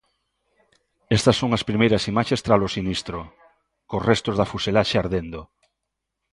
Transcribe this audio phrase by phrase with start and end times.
[1.17, 3.19] Estas son as primeiras imaxes tras o sinistro,
[3.89, 5.41] cos restos da fuselaxe ardendo.